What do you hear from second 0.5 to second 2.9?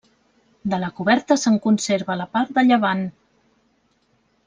De la coberta se'n conserva la part de